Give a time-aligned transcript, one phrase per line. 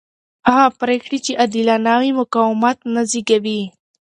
[0.49, 3.61] هغه پرېکړې چې عادلانه وي مقاومت نه زېږوي